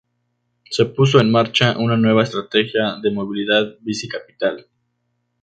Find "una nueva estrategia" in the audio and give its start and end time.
1.77-2.95